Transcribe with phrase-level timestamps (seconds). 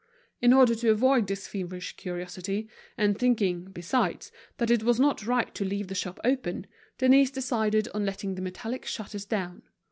[0.41, 2.67] In order to avoid this feverish curiosity,
[2.97, 6.65] and thinking, besides, that it was not right to leave the shop open,
[6.97, 9.61] Denise decided on letting the metallic shutters down.